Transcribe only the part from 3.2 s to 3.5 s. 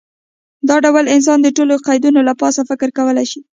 شي.